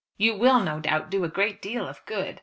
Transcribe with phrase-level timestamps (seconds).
[0.17, 2.39] "You will no doubt do a great deal of good.